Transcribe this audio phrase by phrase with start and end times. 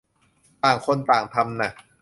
[0.63, 1.71] ต่างคนต่างทำน่ะ